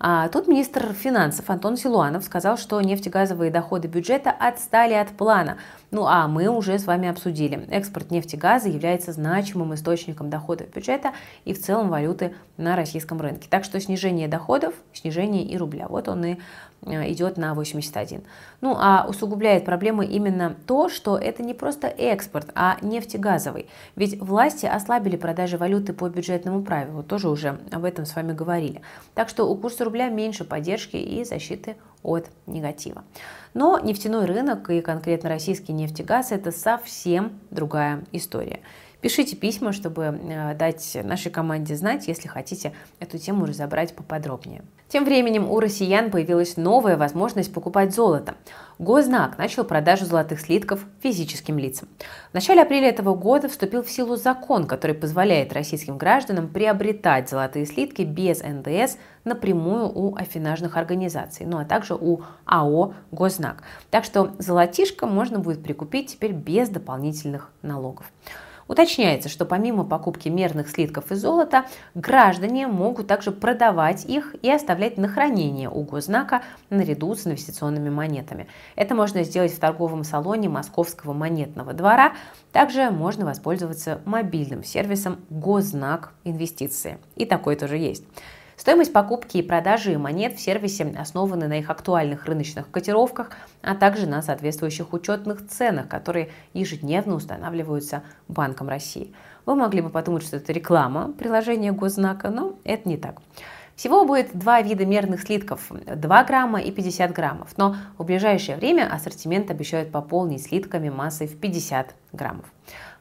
А 0.00 0.28
тут 0.28 0.48
министр 0.48 0.94
финансов 0.94 1.50
Антон 1.50 1.76
Силуанов 1.76 2.24
сказал, 2.24 2.56
что 2.56 2.80
нефтегазовые 2.80 3.50
доходы 3.50 3.86
бюджета 3.86 4.30
отстали 4.30 4.94
от 4.94 5.10
плана. 5.10 5.58
Ну 5.90 6.06
а 6.06 6.26
мы 6.26 6.48
уже 6.48 6.78
с 6.78 6.86
вами 6.86 7.06
обсудили. 7.06 7.66
Экспорт 7.70 8.10
нефти 8.10 8.36
и 8.36 8.38
газа 8.38 8.70
является 8.70 9.12
значимым 9.12 9.74
источником 9.74 10.30
доходов 10.30 10.70
бюджета 10.74 11.12
и 11.44 11.52
в 11.52 11.60
целом 11.60 11.90
валюты 11.90 12.34
на 12.56 12.76
российском 12.76 13.20
рынке. 13.20 13.46
Так 13.50 13.62
что 13.62 13.78
снижение 13.78 14.26
доходов, 14.26 14.74
снижение 14.94 15.44
и 15.44 15.58
рубля. 15.58 15.86
Вот 15.88 16.08
он 16.08 16.24
и 16.24 16.36
идет 16.84 17.36
на 17.36 17.54
81. 17.54 18.22
Ну 18.60 18.76
а 18.78 19.06
усугубляет 19.08 19.64
проблемы 19.64 20.06
именно 20.06 20.54
то, 20.66 20.88
что 20.88 21.16
это 21.18 21.42
не 21.42 21.54
просто 21.54 21.86
экспорт, 21.86 22.48
а 22.54 22.76
нефтегазовый. 22.82 23.68
Ведь 23.96 24.20
власти 24.20 24.66
ослабили 24.66 25.16
продажи 25.16 25.58
валюты 25.58 25.92
по 25.92 26.08
бюджетному 26.08 26.62
правилу, 26.62 27.02
тоже 27.02 27.28
уже 27.28 27.58
об 27.70 27.84
этом 27.84 28.06
с 28.06 28.14
вами 28.14 28.32
говорили. 28.32 28.82
Так 29.14 29.28
что 29.28 29.48
у 29.48 29.56
курса 29.56 29.84
рубля 29.84 30.08
меньше 30.08 30.44
поддержки 30.44 30.96
и 30.96 31.24
защиты 31.24 31.76
от 32.02 32.26
негатива. 32.46 33.04
Но 33.54 33.78
нефтяной 33.78 34.26
рынок 34.26 34.68
и 34.70 34.80
конкретно 34.80 35.28
российский 35.30 35.72
нефтегаз 35.72 36.32
это 36.32 36.52
совсем 36.52 37.32
другая 37.50 38.04
история. 38.12 38.60
Пишите 39.04 39.36
письма, 39.36 39.74
чтобы 39.74 40.18
э, 40.18 40.54
дать 40.54 40.96
нашей 41.04 41.30
команде 41.30 41.76
знать, 41.76 42.08
если 42.08 42.26
хотите 42.26 42.72
эту 43.00 43.18
тему 43.18 43.44
разобрать 43.44 43.94
поподробнее. 43.94 44.62
Тем 44.88 45.04
временем 45.04 45.50
у 45.50 45.60
россиян 45.60 46.10
появилась 46.10 46.56
новая 46.56 46.96
возможность 46.96 47.52
покупать 47.52 47.94
золото. 47.94 48.34
Гознак 48.78 49.36
начал 49.36 49.64
продажу 49.64 50.06
золотых 50.06 50.40
слитков 50.40 50.86
физическим 51.02 51.58
лицам. 51.58 51.86
В 52.30 52.34
начале 52.34 52.62
апреля 52.62 52.88
этого 52.88 53.14
года 53.14 53.50
вступил 53.50 53.82
в 53.82 53.90
силу 53.90 54.16
закон, 54.16 54.66
который 54.66 54.94
позволяет 54.94 55.52
российским 55.52 55.98
гражданам 55.98 56.48
приобретать 56.48 57.28
золотые 57.28 57.66
слитки 57.66 58.00
без 58.00 58.42
НДС 58.42 58.96
напрямую 59.24 59.92
у 59.94 60.16
афинажных 60.16 60.78
организаций, 60.78 61.44
ну 61.44 61.58
а 61.58 61.66
также 61.66 61.94
у 61.94 62.22
АО 62.46 62.94
«Гознак». 63.10 63.64
Так 63.90 64.04
что 64.04 64.30
золотишко 64.38 65.06
можно 65.06 65.40
будет 65.40 65.62
прикупить 65.62 66.12
теперь 66.12 66.32
без 66.32 66.70
дополнительных 66.70 67.50
налогов. 67.60 68.10
Уточняется, 68.68 69.28
что 69.28 69.44
помимо 69.44 69.84
покупки 69.84 70.28
мерных 70.28 70.70
слитков 70.70 71.10
из 71.12 71.20
золота, 71.20 71.66
граждане 71.94 72.66
могут 72.66 73.06
также 73.06 73.30
продавать 73.30 74.04
их 74.04 74.34
и 74.42 74.50
оставлять 74.50 74.96
на 74.96 75.08
хранение 75.08 75.68
у 75.68 75.82
госзнака 75.82 76.42
наряду 76.70 77.14
с 77.14 77.26
инвестиционными 77.26 77.90
монетами. 77.90 78.46
Это 78.76 78.94
можно 78.94 79.22
сделать 79.22 79.52
в 79.52 79.58
торговом 79.58 80.04
салоне 80.04 80.48
Московского 80.48 81.12
монетного 81.12 81.72
двора. 81.72 82.14
Также 82.52 82.90
можно 82.90 83.24
воспользоваться 83.24 84.00
мобильным 84.04 84.64
сервисом 84.64 85.18
Госзнак 85.30 86.12
Инвестиции. 86.24 86.98
И 87.16 87.24
такой 87.26 87.56
тоже 87.56 87.76
есть. 87.76 88.04
Стоимость 88.56 88.92
покупки 88.92 89.38
и 89.38 89.42
продажи 89.42 89.98
монет 89.98 90.34
в 90.34 90.40
сервисе 90.40 90.94
основаны 90.98 91.48
на 91.48 91.58
их 91.58 91.70
актуальных 91.70 92.26
рыночных 92.26 92.70
котировках, 92.70 93.30
а 93.62 93.74
также 93.74 94.06
на 94.06 94.22
соответствующих 94.22 94.92
учетных 94.92 95.46
ценах, 95.48 95.88
которые 95.88 96.30
ежедневно 96.52 97.14
устанавливаются 97.14 98.02
Банком 98.28 98.68
России. 98.68 99.12
Вы 99.44 99.56
могли 99.56 99.80
бы 99.80 99.90
подумать, 99.90 100.24
что 100.24 100.36
это 100.36 100.52
реклама 100.52 101.12
приложения 101.12 101.72
Госзнака, 101.72 102.30
но 102.30 102.56
это 102.64 102.88
не 102.88 102.96
так. 102.96 103.20
Всего 103.76 104.04
будет 104.04 104.36
два 104.38 104.62
вида 104.62 104.86
мерных 104.86 105.22
слитков– 105.22 105.72
2 105.86 106.24
грамма 106.24 106.60
и 106.60 106.70
50 106.70 107.12
граммов, 107.12 107.48
но 107.56 107.74
в 107.98 108.04
ближайшее 108.04 108.56
время 108.56 108.88
ассортимент 108.90 109.50
обещают 109.50 109.90
пополнить 109.90 110.44
слитками 110.44 110.90
массой 110.90 111.26
в 111.26 111.36
50 111.40 111.92
граммов. 112.12 112.46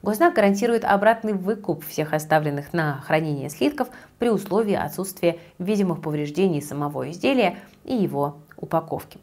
Гознак 0.04 0.34
гарантирует 0.34 0.84
обратный 0.84 1.32
выкуп 1.32 1.86
всех 1.86 2.12
оставленных 2.12 2.74
на 2.74 3.00
хранение 3.08 3.50
слитков 3.50 3.88
при 4.20 4.30
условии 4.30 4.76
отсутствия 4.76 5.38
видимых 5.60 6.02
повреждений 6.02 6.62
самого 6.62 7.10
изделия 7.10 7.56
и 7.86 7.96
его 7.96 8.40
упаковки. 8.58 9.22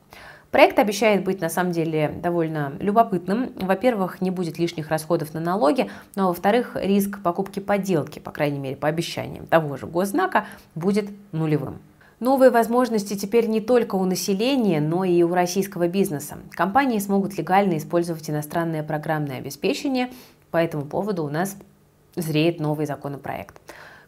Проект 0.51 0.79
обещает 0.79 1.23
быть 1.23 1.43
на 1.43 1.51
самом 1.51 1.73
деле 1.73 2.09
довольно 2.23 2.73
любопытным. 2.81 3.53
Во-первых, 3.57 4.23
не 4.23 4.31
будет 4.31 4.59
лишних 4.59 4.89
расходов 4.89 5.35
на 5.35 5.41
налоги, 5.41 5.91
но 6.17 6.29
во-вторых, 6.29 6.75
риск 6.81 7.23
покупки 7.23 7.61
подделки, 7.61 8.19
по 8.19 8.31
крайней 8.31 8.59
мере 8.59 8.77
по 8.77 8.89
обещаниям 8.89 9.47
того 9.47 9.77
же 9.77 9.87
госзнака, 9.87 10.47
будет 10.75 11.11
нулевым. 11.33 11.79
Новые 12.21 12.51
возможности 12.51 13.17
теперь 13.17 13.49
не 13.49 13.61
только 13.61 13.95
у 13.97 14.05
населения, 14.05 14.81
но 14.81 15.05
и 15.05 15.23
у 15.23 15.35
российского 15.35 15.89
бизнеса. 15.89 16.39
Компании 16.51 16.99
смогут 16.99 17.37
легально 17.39 17.79
использовать 17.79 18.29
иностранное 18.29 18.83
программное 18.83 19.39
обеспечение. 19.39 20.11
По 20.51 20.57
этому 20.57 20.85
поводу 20.85 21.25
у 21.25 21.29
нас 21.29 21.57
зреет 22.17 22.61
новый 22.61 22.87
законопроект. 22.87 23.61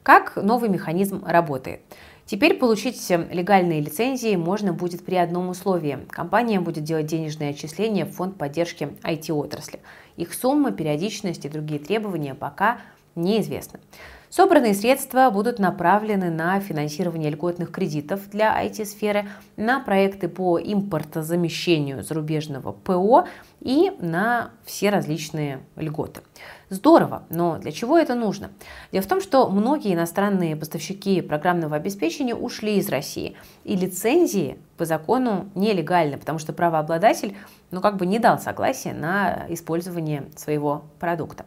Как 0.02 0.36
новый 0.36 0.68
механизм 0.68 1.24
работает? 1.24 1.80
Теперь 2.26 2.54
получить 2.54 3.10
легальные 3.10 3.80
лицензии 3.80 4.36
можно 4.36 4.72
будет 4.72 5.04
при 5.04 5.16
одном 5.16 5.48
условии. 5.48 5.98
Компания 6.08 6.60
будет 6.60 6.84
делать 6.84 7.06
денежные 7.06 7.50
отчисления 7.50 8.06
в 8.06 8.12
фонд 8.12 8.38
поддержки 8.38 8.90
IT-отрасли. 9.02 9.80
Их 10.16 10.32
сумма, 10.32 10.72
периодичность 10.72 11.44
и 11.44 11.48
другие 11.48 11.80
требования 11.80 12.34
пока 12.34 12.78
неизвестны. 13.14 13.80
Собранные 14.32 14.72
средства 14.72 15.28
будут 15.28 15.58
направлены 15.58 16.30
на 16.30 16.58
финансирование 16.58 17.28
льготных 17.28 17.70
кредитов 17.70 18.30
для 18.30 18.64
IT-сферы, 18.64 19.28
на 19.58 19.78
проекты 19.78 20.26
по 20.26 20.58
импортозамещению 20.58 22.02
зарубежного 22.02 22.72
ПО 22.72 23.26
и 23.60 23.92
на 24.00 24.52
все 24.64 24.88
различные 24.88 25.60
льготы. 25.76 26.22
Здорово, 26.70 27.24
но 27.28 27.58
для 27.58 27.72
чего 27.72 27.98
это 27.98 28.14
нужно? 28.14 28.48
Дело 28.90 29.02
в 29.02 29.06
том, 29.06 29.20
что 29.20 29.50
многие 29.50 29.92
иностранные 29.92 30.56
поставщики 30.56 31.20
программного 31.20 31.76
обеспечения 31.76 32.34
ушли 32.34 32.78
из 32.78 32.88
России, 32.88 33.36
и 33.64 33.76
лицензии 33.76 34.56
по 34.78 34.86
закону 34.86 35.50
нелегальны, 35.54 36.16
потому 36.16 36.38
что 36.38 36.54
правообладатель 36.54 37.36
ну, 37.70 37.82
как 37.82 37.98
бы 37.98 38.06
не 38.06 38.18
дал 38.18 38.38
согласия 38.38 38.94
на 38.94 39.44
использование 39.50 40.24
своего 40.36 40.84
продукта. 40.98 41.44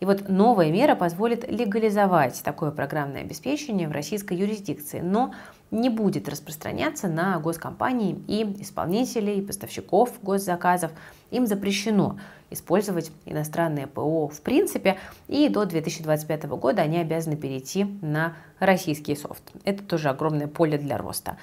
И 0.00 0.04
вот 0.04 0.28
новая 0.28 0.70
мера 0.70 0.94
позволит 0.94 1.50
легализовать 1.50 2.42
такое 2.44 2.70
программное 2.70 3.22
обеспечение 3.22 3.88
в 3.88 3.92
российской 3.92 4.34
юрисдикции, 4.34 5.00
но 5.00 5.32
не 5.70 5.88
будет 5.88 6.28
распространяться 6.28 7.08
на 7.08 7.38
госкомпании 7.40 8.20
и 8.28 8.42
исполнителей, 8.62 9.42
поставщиков 9.42 10.12
госзаказов. 10.22 10.92
Им 11.30 11.46
запрещено 11.46 12.18
использовать 12.50 13.10
иностранное 13.24 13.86
ПО 13.86 14.28
в 14.28 14.40
принципе, 14.42 14.98
и 15.28 15.48
до 15.48 15.64
2025 15.64 16.44
года 16.44 16.82
они 16.82 16.98
обязаны 16.98 17.36
перейти 17.36 17.84
на 18.02 18.36
российский 18.58 19.16
софт. 19.16 19.42
Это 19.64 19.82
тоже 19.82 20.10
огромное 20.10 20.46
поле 20.46 20.78
для 20.78 20.98
роста 20.98 21.38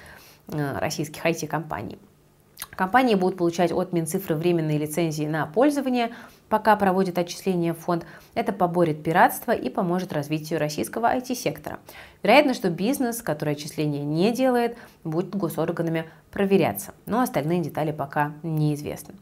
э, 0.48 0.78
российских 0.78 1.24
IT-компаний. 1.26 1.98
Компании 2.70 3.14
будут 3.14 3.38
получать 3.38 3.72
от 3.72 3.92
Минцифры 3.92 4.36
временные 4.36 4.78
лицензии 4.78 5.24
на 5.26 5.46
пользование, 5.46 6.12
пока 6.48 6.76
проводят 6.76 7.18
отчисления 7.18 7.74
в 7.74 7.78
фонд. 7.78 8.06
Это 8.34 8.52
поборет 8.52 9.02
пиратство 9.02 9.52
и 9.52 9.68
поможет 9.68 10.12
развитию 10.12 10.58
российского 10.58 11.14
IT-сектора. 11.14 11.78
Вероятно, 12.22 12.54
что 12.54 12.70
бизнес, 12.70 13.22
который 13.22 13.54
отчисления 13.54 14.04
не 14.04 14.32
делает, 14.32 14.76
будет 15.04 15.34
госорганами 15.34 16.04
проверяться. 16.30 16.94
Но 17.06 17.20
остальные 17.20 17.62
детали 17.62 17.92
пока 17.92 18.32
неизвестны. 18.42 19.14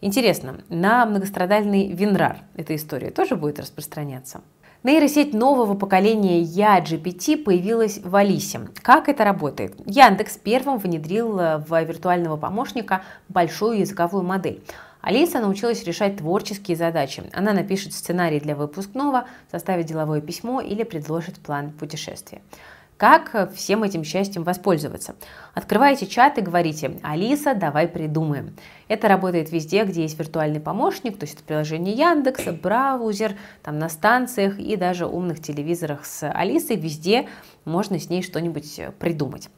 Интересно, 0.00 0.60
на 0.68 1.06
многострадальный 1.06 1.88
Винрар 1.92 2.38
эта 2.54 2.76
история 2.76 3.10
тоже 3.10 3.34
будет 3.34 3.58
распространяться? 3.58 4.42
Нейросеть 4.82 5.34
нового 5.34 5.74
поколения 5.74 6.42
Я-GPT 6.42 7.42
появилась 7.42 7.98
в 7.98 8.14
Алисе. 8.14 8.68
Как 8.82 9.08
это 9.08 9.24
работает? 9.24 9.74
Яндекс 9.84 10.36
первым 10.36 10.78
внедрил 10.78 11.40
э, 11.40 11.58
в 11.58 11.82
виртуального 11.82 12.36
помощника 12.36 13.02
большую 13.28 13.80
языковую 13.80 14.22
модель. 14.22 14.62
Алиса 15.06 15.38
научилась 15.38 15.84
решать 15.84 16.16
творческие 16.16 16.76
задачи. 16.76 17.22
Она 17.32 17.52
напишет 17.52 17.92
сценарий 17.92 18.40
для 18.40 18.56
выпускного, 18.56 19.28
составит 19.52 19.86
деловое 19.86 20.20
письмо 20.20 20.60
или 20.60 20.82
предложит 20.82 21.38
план 21.38 21.70
путешествия. 21.70 22.42
Как 22.96 23.52
всем 23.54 23.84
этим 23.84 24.02
счастьем 24.02 24.42
воспользоваться? 24.42 25.14
Открываете 25.54 26.08
чат 26.08 26.38
и 26.38 26.40
говорите 26.40 26.98
«Алиса, 27.04 27.54
давай 27.54 27.86
придумаем». 27.86 28.56
Это 28.88 29.06
работает 29.06 29.52
везде, 29.52 29.84
где 29.84 30.02
есть 30.02 30.18
виртуальный 30.18 30.58
помощник, 30.58 31.16
то 31.18 31.22
есть 31.22 31.36
это 31.36 31.44
приложение 31.44 31.94
Яндекса, 31.94 32.50
браузер, 32.50 33.36
там 33.62 33.78
на 33.78 33.88
станциях 33.88 34.58
и 34.58 34.74
даже 34.74 35.06
умных 35.06 35.40
телевизорах 35.40 36.04
с 36.04 36.28
Алисой. 36.28 36.74
Везде 36.74 37.28
можно 37.64 38.00
с 38.00 38.10
ней 38.10 38.24
что-нибудь 38.24 38.80
придумать. 38.98 39.50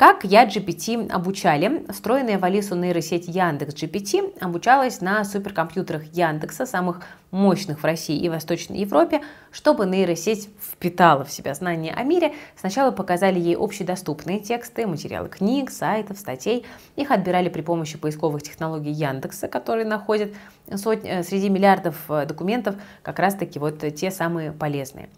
Как 0.00 0.24
я 0.24 0.46
GPT 0.46 1.10
обучали? 1.10 1.84
Встроенная 1.92 2.38
в 2.38 2.44
Алису 2.46 2.74
нейросеть 2.74 3.28
Яндекс 3.28 3.74
GPT 3.74 4.40
обучалась 4.40 5.02
на 5.02 5.22
суперкомпьютерах 5.26 6.04
Яндекса, 6.14 6.64
самых 6.64 7.02
мощных 7.30 7.80
в 7.80 7.84
России 7.84 8.18
и 8.18 8.28
Восточной 8.28 8.78
Европе. 8.78 9.22
Чтобы 9.50 9.86
нейросеть 9.86 10.48
впитала 10.60 11.24
в 11.24 11.32
себя 11.32 11.54
знания 11.54 11.92
о 11.92 12.02
мире, 12.02 12.34
сначала 12.56 12.90
показали 12.90 13.38
ей 13.38 13.56
общедоступные 13.56 14.40
тексты, 14.40 14.86
материалы 14.86 15.28
книг, 15.28 15.70
сайтов, 15.70 16.18
статей. 16.18 16.64
Их 16.96 17.10
отбирали 17.10 17.48
при 17.48 17.62
помощи 17.62 17.98
поисковых 17.98 18.42
технологий 18.42 18.92
Яндекса, 18.92 19.48
которые 19.48 19.86
находят 19.86 20.32
сотни, 20.76 21.10
э, 21.10 21.22
среди 21.22 21.48
миллиардов 21.48 21.96
э, 22.08 22.26
документов 22.26 22.76
как 23.02 23.18
раз-таки 23.18 23.58
вот 23.58 23.78
те 23.94 24.10
самые 24.10 24.52
полезные. 24.52 25.08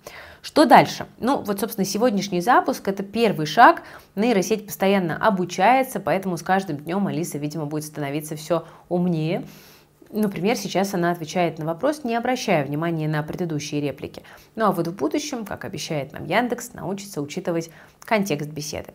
Что 0.43 0.65
дальше? 0.65 1.07
Ну, 1.19 1.41
вот, 1.43 1.61
собственно, 1.61 1.85
сегодняшний 1.85 2.41
запуск– 2.41 2.89
это 2.89 3.03
первый 3.03 3.47
шаг. 3.47 3.83
Нейросеть 4.17 4.67
постоянно 4.67 5.17
обучается, 5.17 6.01
поэтому 6.01 6.37
с 6.37 6.43
каждым 6.43 6.79
днем 6.79 7.07
Алиса, 7.07 7.39
видимо, 7.39 7.67
будет 7.67 7.85
становиться 7.85 8.35
все 8.35 8.65
умнее. 8.89 9.45
Например, 10.13 10.57
сейчас 10.57 10.93
она 10.93 11.11
отвечает 11.11 11.59
на 11.59 11.65
вопрос, 11.65 12.05
не 12.05 12.15
обращая 12.15 12.67
внимания 12.67 13.09
на 13.09 13.23
предыдущие 13.23 13.81
реплики. 13.81 14.23
Ну 14.57 14.67
а 14.67 14.73
вот 14.73 14.87
в 14.87 14.95
будущем, 14.95 15.47
как 15.47 15.65
обещает 15.65 16.13
нам 16.13 16.27
Яндекс, 16.27 16.75
научится 16.75 17.23
учитывать 17.23 17.71
контекст 18.01 18.51
беседы. 18.51 18.93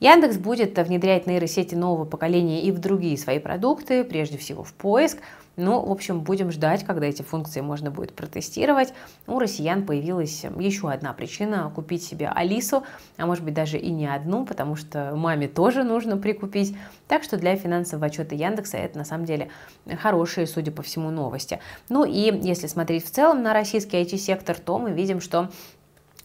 Яндекс 0.00 0.38
будет 0.38 0.76
внедрять 0.76 1.28
нейросети 1.28 1.76
нового 1.76 2.04
поколения 2.04 2.62
и 2.62 2.72
в 2.72 2.80
другие 2.80 3.16
свои 3.16 3.38
продукты, 3.38 4.02
прежде 4.02 4.38
всего 4.38 4.64
в 4.64 4.72
поиск. 4.74 5.18
Ну, 5.56 5.80
в 5.84 5.90
общем, 5.90 6.20
будем 6.20 6.50
ждать, 6.50 6.84
когда 6.84 7.06
эти 7.06 7.22
функции 7.22 7.62
можно 7.62 7.90
будет 7.90 8.14
протестировать. 8.14 8.92
У 9.26 9.38
россиян 9.38 9.86
появилась 9.86 10.44
еще 10.58 10.90
одна 10.90 11.12
причина 11.14 11.72
купить 11.74 12.04
себе 12.04 12.28
Алису, 12.28 12.84
а 13.16 13.26
может 13.26 13.42
быть 13.42 13.54
даже 13.54 13.78
и 13.78 13.90
не 13.90 14.06
одну, 14.06 14.44
потому 14.44 14.76
что 14.76 15.14
маме 15.16 15.48
тоже 15.48 15.82
нужно 15.82 16.18
прикупить. 16.18 16.76
Так 17.08 17.22
что 17.22 17.38
для 17.38 17.56
финансового 17.56 18.06
отчета 18.06 18.34
Яндекса 18.34 18.76
это 18.76 18.98
на 18.98 19.04
самом 19.04 19.24
деле 19.24 19.48
хорошие, 20.00 20.46
судя 20.46 20.72
по 20.72 20.82
всему, 20.82 21.10
новости. 21.10 21.58
Ну 21.88 22.04
и 22.04 22.38
если 22.42 22.66
смотреть 22.66 23.06
в 23.06 23.10
целом 23.10 23.42
на 23.42 23.54
российский 23.54 23.96
IT-сектор, 23.96 24.58
то 24.58 24.78
мы 24.78 24.92
видим, 24.92 25.20
что 25.20 25.50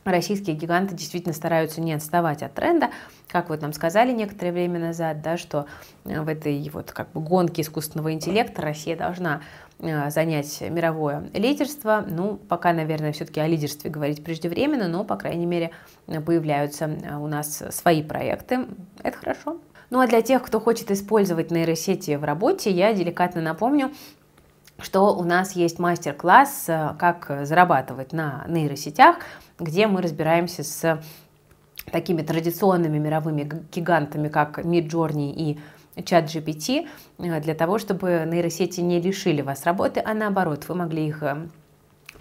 российские 0.04 0.56
гиганты 0.56 0.96
действительно 0.96 1.34
стараются 1.34 1.82
не 1.82 1.94
отставать 1.94 2.44
от 2.44 2.54
тренда, 2.54 2.90
как 3.28 3.50
вот 3.50 3.62
нам 3.62 3.74
сказали 3.74 4.12
некоторое 4.12 4.52
время 4.52 4.80
назад, 4.80 5.22
да, 5.22 5.38
что 5.38 5.66
э, 6.06 6.22
в 6.22 6.28
этой 6.28 6.70
вот 6.70 6.92
как 6.92 7.12
бы 7.12 7.22
гонке 7.22 7.62
искусственного 7.62 8.14
интеллекта 8.14 8.62
Россия 8.62 8.96
должна 8.96 9.42
э, 9.80 10.10
занять 10.10 10.62
мировое 10.62 11.30
лидерство. 11.34 12.06
Ну, 12.08 12.38
пока, 12.38 12.74
наверное, 12.74 13.12
все-таки 13.14 13.40
о 13.40 13.48
лидерстве 13.48 13.90
говорить 13.90 14.24
преждевременно, 14.24 14.88
но, 14.88 15.04
по 15.04 15.16
крайней 15.16 15.46
мере, 15.46 15.72
появляются 16.08 16.86
э, 16.86 17.16
у 17.16 17.28
нас 17.28 17.64
свои 17.72 18.04
проекты. 18.04 18.66
Это 19.04 19.18
хорошо. 19.18 19.58
Ну 19.92 20.00
а 20.00 20.08
для 20.08 20.22
тех, 20.22 20.42
кто 20.42 20.62
хочет 20.62 20.90
использовать 20.90 21.52
нейросети 21.52 22.16
в 22.16 22.24
работе, 22.24 22.72
я 22.72 22.94
деликатно 22.94 23.42
напомню, 23.42 23.92
что 24.82 25.16
у 25.16 25.24
нас 25.24 25.54
есть 25.54 25.80
мастер-класс 25.80 26.66
«Как 27.00 27.32
зарабатывать 27.44 28.14
на 28.14 28.46
нейросетях», 28.48 29.18
где 29.60 29.88
мы 29.88 30.02
разбираемся 30.02 30.64
с 30.64 31.02
такими 31.92 32.22
традиционными 32.22 32.98
мировыми 32.98 33.50
гигантами, 33.72 34.28
как 34.28 34.60
Midjourney 34.60 35.32
и 35.32 35.60
чат 36.04 36.26
GPT, 36.26 36.88
э, 37.18 37.42
для 37.42 37.56
того, 37.56 37.78
чтобы 37.78 38.24
нейросети 38.28 38.82
не 38.82 39.02
лишили 39.02 39.42
вас 39.42 39.66
работы, 39.66 40.02
а 40.04 40.14
наоборот, 40.14 40.66
вы 40.68 40.76
могли 40.76 41.08
их 41.08 41.24
э, 41.24 41.48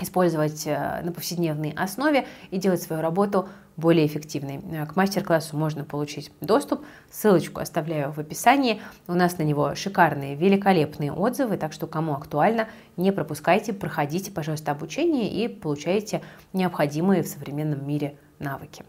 использовать 0.01 0.67
э, 0.67 1.01
на 1.03 1.13
повседневной 1.13 1.73
основе 1.77 2.27
и 2.51 2.59
делать 2.59 2.83
свою 2.83 3.03
работу 3.03 3.49
более 3.77 4.07
эффективной. 4.07 4.61
К 4.87 4.95
мастер-классу 4.95 5.57
можно 5.57 5.85
получить 5.85 6.31
доступ, 6.41 6.85
ссылочку 7.11 7.61
оставляю 7.61 8.13
в 8.13 8.19
описании. 8.19 8.81
У 9.09 9.15
нас 9.15 9.39
на 9.39 9.43
него 9.43 9.75
шикарные, 9.75 10.35
великолепные 10.35 11.13
отзывы, 11.13 11.57
так 11.57 11.73
что 11.73 11.87
кому 11.87 12.15
актуально, 12.15 12.69
не 12.97 13.11
пропускайте, 13.11 13.73
проходите, 13.73 14.31
пожалуйста, 14.31 14.73
обучение 14.73 15.33
и 15.33 15.49
получайте 15.49 16.23
необходимые 16.53 17.23
в 17.23 17.29
современном 17.29 17.87
мире 17.87 18.17
навыки. 18.39 18.85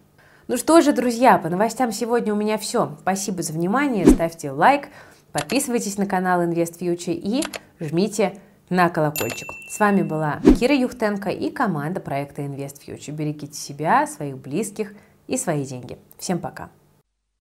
Ну 0.47 0.57
что 0.57 0.81
же, 0.81 0.91
друзья, 0.91 1.37
по 1.37 1.49
новостям 1.49 1.91
сегодня 1.91 2.33
у 2.33 2.35
меня 2.35 2.57
все. 2.57 2.97
Спасибо 2.99 3.41
за 3.41 3.53
внимание, 3.53 4.05
ставьте 4.05 4.51
лайк, 4.51 4.89
подписывайтесь 5.31 5.97
на 5.97 6.05
канал 6.05 6.41
InvestFuture 6.43 7.13
и 7.13 7.43
жмите 7.79 8.37
на 8.71 8.89
колокольчик. 8.89 9.51
С 9.69 9.79
вами 9.79 10.01
была 10.01 10.39
Кира 10.59 10.73
Юхтенко 10.73 11.29
и 11.29 11.51
команда 11.51 11.99
проекта 11.99 12.41
InvestFuture. 12.41 13.11
Берегите 13.11 13.53
себя, 13.53 14.07
своих 14.07 14.37
близких 14.37 14.93
и 15.27 15.37
свои 15.37 15.65
деньги. 15.65 15.99
Всем 16.17 16.39
пока! 16.39 16.69